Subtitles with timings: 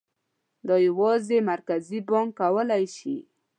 [0.67, 3.15] دا یوازې مرکزي بانک کولای شي.